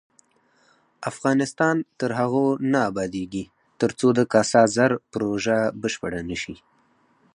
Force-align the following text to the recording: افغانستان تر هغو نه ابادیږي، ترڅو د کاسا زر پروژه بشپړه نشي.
افغانستان 1.11 1.75
تر 1.99 2.11
هغو 2.19 2.45
نه 2.71 2.79
ابادیږي، 2.89 3.43
ترڅو 3.81 4.07
د 4.17 4.19
کاسا 4.33 4.61
زر 4.75 4.91
پروژه 5.11 5.57
بشپړه 5.81 6.19
نشي. 6.29 6.55